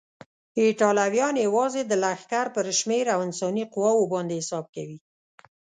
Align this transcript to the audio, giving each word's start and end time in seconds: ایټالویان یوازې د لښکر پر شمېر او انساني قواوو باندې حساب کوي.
ایټالویان 0.59 1.35
یوازې 1.45 1.81
د 1.85 1.91
لښکر 2.03 2.45
پر 2.55 2.65
شمېر 2.79 3.05
او 3.13 3.19
انساني 3.27 3.63
قواوو 3.73 4.11
باندې 4.13 4.37
حساب 4.39 4.65
کوي. 4.75 4.97